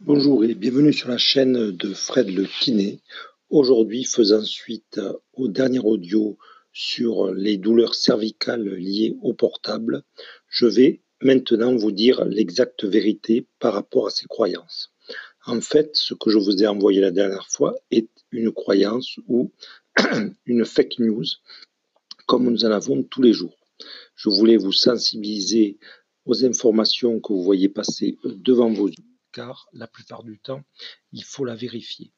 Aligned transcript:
Bonjour 0.00 0.44
et 0.44 0.54
bienvenue 0.54 0.92
sur 0.92 1.08
la 1.08 1.18
chaîne 1.18 1.70
de 1.70 1.94
Fred 1.94 2.28
le 2.28 2.46
Kiné. 2.46 3.00
Aujourd'hui, 3.48 4.02
faisant 4.02 4.42
suite 4.42 5.00
au 5.34 5.46
dernier 5.46 5.78
audio 5.78 6.36
sur 6.72 7.32
les 7.32 7.56
douleurs 7.58 7.94
cervicales 7.94 8.68
liées 8.74 9.16
au 9.22 9.34
portable, 9.34 10.02
je 10.48 10.66
vais 10.66 11.00
maintenant 11.22 11.76
vous 11.76 11.92
dire 11.92 12.24
l'exacte 12.24 12.84
vérité 12.84 13.46
par 13.60 13.72
rapport 13.72 14.08
à 14.08 14.10
ces 14.10 14.26
croyances. 14.26 14.90
En 15.46 15.60
fait, 15.60 15.90
ce 15.94 16.12
que 16.12 16.28
je 16.28 16.38
vous 16.38 16.60
ai 16.62 16.66
envoyé 16.66 17.00
la 17.00 17.12
dernière 17.12 17.46
fois 17.48 17.76
est 17.92 18.08
une 18.32 18.50
croyance 18.50 19.18
ou 19.28 19.52
une 20.44 20.64
fake 20.64 20.98
news, 20.98 21.24
comme 22.26 22.50
nous 22.50 22.64
en 22.64 22.72
avons 22.72 23.04
tous 23.04 23.22
les 23.22 23.32
jours. 23.32 23.56
Je 24.16 24.28
voulais 24.28 24.56
vous 24.56 24.72
sensibiliser 24.72 25.78
aux 26.26 26.44
informations 26.44 27.20
que 27.20 27.32
vous 27.32 27.44
voyez 27.44 27.68
passer 27.68 28.18
devant 28.24 28.70
vos 28.70 28.88
yeux 28.88 29.13
car 29.34 29.68
la 29.72 29.86
plupart 29.86 30.22
du 30.22 30.38
temps, 30.38 30.62
il 31.12 31.24
faut 31.24 31.44
la 31.44 31.56
vérifier. 31.56 32.12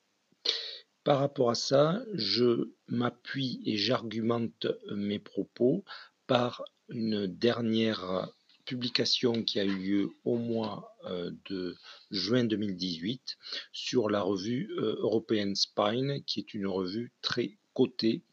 Par 1.02 1.18
rapport 1.18 1.50
à 1.50 1.54
ça, 1.54 2.02
je 2.14 2.70
m'appuie 2.88 3.62
et 3.64 3.76
j'argumente 3.76 4.66
mes 4.92 5.18
propos 5.18 5.84
par 6.26 6.64
une 6.88 7.26
dernière 7.26 8.28
publication 8.66 9.44
qui 9.44 9.60
a 9.60 9.64
eu 9.64 9.78
lieu 9.78 10.10
au 10.24 10.36
mois 10.36 10.96
euh, 11.04 11.30
de 11.48 11.76
juin 12.10 12.44
2018 12.44 13.38
sur 13.72 14.10
la 14.10 14.20
revue 14.20 14.68
euh, 14.78 14.96
European 14.98 15.54
Spine, 15.54 16.22
qui 16.24 16.40
est 16.40 16.52
une 16.52 16.66
revue 16.66 17.12
très 17.22 17.56
cotée, 17.72 18.24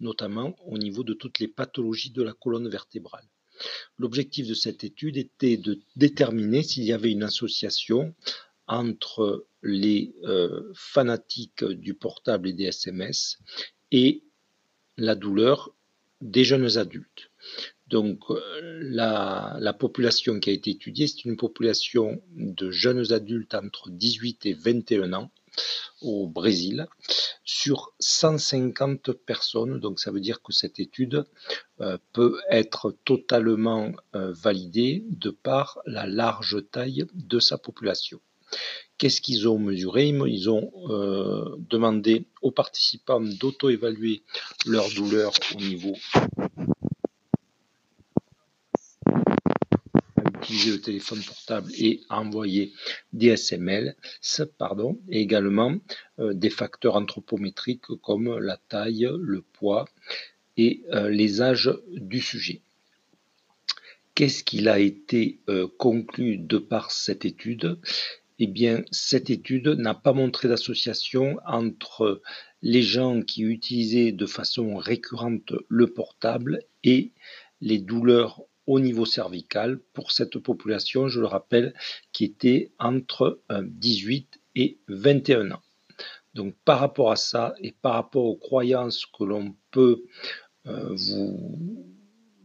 notamment 0.00 0.56
au 0.66 0.78
niveau 0.78 1.04
de 1.04 1.12
toutes 1.12 1.38
les 1.38 1.48
pathologies 1.48 2.10
de 2.10 2.22
la 2.22 2.32
colonne 2.32 2.68
vertébrale. 2.68 3.28
L'objectif 3.98 4.46
de 4.46 4.54
cette 4.54 4.84
étude 4.84 5.16
était 5.16 5.56
de 5.56 5.80
déterminer 5.96 6.62
s'il 6.62 6.84
y 6.84 6.92
avait 6.92 7.10
une 7.10 7.22
association 7.22 8.14
entre 8.66 9.46
les 9.62 10.14
euh, 10.24 10.72
fanatiques 10.74 11.64
du 11.64 11.94
portable 11.94 12.48
et 12.48 12.52
des 12.52 12.64
SMS 12.64 13.38
et 13.90 14.22
la 14.96 15.14
douleur 15.14 15.74
des 16.20 16.44
jeunes 16.44 16.78
adultes. 16.78 17.30
Donc 17.88 18.20
euh, 18.30 18.40
la, 18.82 19.56
la, 19.60 19.72
population 19.72 20.40
qui 20.40 20.50
a 20.50 20.52
été 20.52 20.70
étudiée, 20.70 21.06
c'est 21.06 21.24
une 21.24 21.36
population 21.36 22.22
de 22.34 22.70
jeunes 22.70 23.12
adultes 23.12 23.54
entre 23.54 23.90
18 23.90 24.46
et 24.46 24.54
21 24.54 25.12
ans 25.12 25.30
au 26.00 26.26
Brésil 26.26 26.86
sur 27.62 27.92
150 28.00 29.12
personnes. 29.12 29.78
Donc 29.78 30.00
ça 30.00 30.10
veut 30.10 30.20
dire 30.20 30.42
que 30.42 30.52
cette 30.52 30.80
étude 30.80 31.24
euh, 31.80 31.96
peut 32.12 32.40
être 32.50 32.96
totalement 33.04 33.92
euh, 34.16 34.32
validée 34.32 35.04
de 35.10 35.30
par 35.30 35.78
la 35.86 36.06
large 36.06 36.64
taille 36.72 37.06
de 37.14 37.38
sa 37.38 37.58
population. 37.58 38.20
Qu'est-ce 38.98 39.20
qu'ils 39.20 39.48
ont 39.48 39.58
mesuré? 39.58 40.08
Ils 40.08 40.50
ont 40.50 40.72
euh, 40.90 41.56
demandé 41.70 42.26
aux 42.42 42.50
participants 42.50 43.20
d'auto-évaluer 43.20 44.22
leur 44.66 44.88
douleur 44.90 45.32
au 45.54 45.60
niveau 45.60 45.94
utiliser 50.42 50.72
le 50.72 50.80
téléphone 50.80 51.22
portable 51.22 51.70
et 51.78 52.00
envoyer 52.10 52.72
des 53.12 53.36
SML, 53.36 53.96
pardon, 54.58 55.00
et 55.08 55.20
également 55.20 55.76
euh, 56.18 56.34
des 56.34 56.50
facteurs 56.50 56.96
anthropométriques 56.96 57.86
comme 58.02 58.38
la 58.38 58.56
taille, 58.56 59.08
le 59.20 59.42
poids 59.42 59.86
et 60.56 60.82
euh, 60.92 61.08
les 61.08 61.40
âges 61.40 61.72
du 61.88 62.20
sujet. 62.20 62.60
Qu'est-ce 64.14 64.44
qu'il 64.44 64.68
a 64.68 64.78
été 64.78 65.40
euh, 65.48 65.68
conclu 65.78 66.36
de 66.36 66.58
par 66.58 66.90
cette 66.90 67.24
étude? 67.24 67.78
Eh 68.38 68.46
bien, 68.46 68.82
cette 68.90 69.30
étude 69.30 69.68
n'a 69.68 69.94
pas 69.94 70.12
montré 70.12 70.48
d'association 70.48 71.38
entre 71.46 72.20
les 72.60 72.82
gens 72.82 73.22
qui 73.22 73.42
utilisaient 73.42 74.12
de 74.12 74.26
façon 74.26 74.76
récurrente 74.76 75.52
le 75.68 75.86
portable 75.86 76.64
et 76.82 77.12
les 77.60 77.78
douleurs 77.78 78.42
au 78.66 78.80
niveau 78.80 79.04
cervical 79.04 79.78
pour 79.92 80.12
cette 80.12 80.38
population, 80.38 81.08
je 81.08 81.20
le 81.20 81.26
rappelle, 81.26 81.74
qui 82.12 82.24
était 82.24 82.72
entre 82.78 83.40
18 83.50 84.28
euh, 84.34 84.38
et 84.54 84.78
21 84.88 85.52
ans. 85.52 85.62
Donc 86.34 86.54
par 86.64 86.78
rapport 86.78 87.10
à 87.10 87.16
ça 87.16 87.54
et 87.60 87.72
par 87.72 87.94
rapport 87.94 88.24
aux 88.24 88.36
croyances 88.36 89.06
que 89.06 89.24
l'on 89.24 89.54
peut 89.70 90.04
euh, 90.66 90.94
vous 90.94 91.92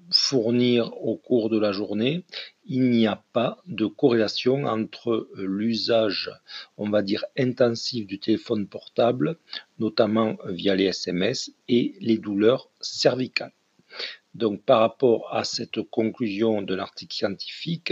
fournir 0.10 0.94
au 1.04 1.18
cours 1.18 1.50
de 1.50 1.60
la 1.60 1.72
journée, 1.72 2.24
il 2.66 2.90
n'y 2.90 3.08
a 3.08 3.24
pas 3.34 3.62
de 3.68 3.86
corrélation 3.86 4.64
entre 4.64 5.30
euh, 5.36 5.46
l'usage, 5.46 6.32
on 6.78 6.90
va 6.90 7.02
dire, 7.02 7.26
intensif 7.38 8.08
du 8.08 8.20
téléphone 8.20 8.68
portable, 8.68 9.38
notamment 9.80 10.38
via 10.46 10.76
les 10.76 10.86
SMS, 10.86 11.52
et 11.68 11.96
les 12.00 12.18
douleurs 12.18 12.70
cervicales. 12.80 13.54
Donc 14.38 14.62
par 14.62 14.81
rapport 14.81 15.34
à 15.34 15.44
cette 15.44 15.81
conclusion 15.81 16.62
de 16.62 16.75
l'article 16.75 17.16
scientifique, 17.16 17.92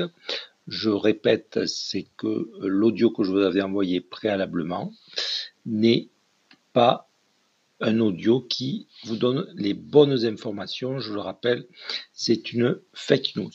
je 0.68 0.92
répète, 0.92 1.66
c'est 1.66 2.06
que 2.18 2.52
l'audio 2.60 3.10
que 3.10 3.24
je 3.24 3.32
vous 3.32 3.40
avais 3.40 3.64
envoyé 3.64 4.00
préalablement 4.00 4.94
n'est 5.66 6.10
pas 6.72 7.10
un 7.82 8.00
audio 8.00 8.42
qui 8.42 8.88
vous 9.06 9.16
donne 9.16 9.52
les 9.56 9.74
bonnes 9.74 10.24
informations. 10.24 11.00
Je 11.00 11.14
le 11.14 11.20
rappelle, 11.20 11.66
c'est 12.14 12.54
une 12.54 12.80
fake 12.94 13.36
news. 13.38 13.52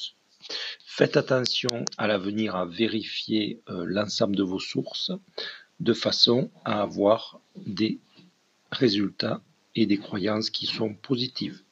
Faites 0.84 1.16
attention 1.16 1.84
à 1.96 2.08
l'avenir 2.08 2.56
à 2.56 2.66
vérifier 2.66 3.60
euh, 3.68 3.84
l'ensemble 3.86 4.34
de 4.34 4.42
vos 4.42 4.58
sources 4.58 5.12
de 5.78 5.92
façon 5.92 6.50
à 6.64 6.82
avoir 6.82 7.40
des 7.54 8.00
résultats 8.72 9.42
et 9.76 9.86
des 9.86 9.98
croyances 9.98 10.50
qui 10.50 10.66
sont 10.66 10.92
positives. 10.92 11.62